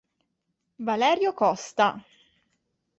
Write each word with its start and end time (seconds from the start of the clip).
Valerio 0.87 1.31
Costa 1.37 1.93